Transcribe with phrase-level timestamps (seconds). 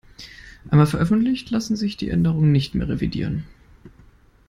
[0.71, 3.43] Einmal veröffentlicht, lassen sich die Änderungen nicht mehr revidieren.